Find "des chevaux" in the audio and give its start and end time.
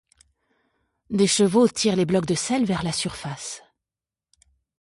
1.11-1.67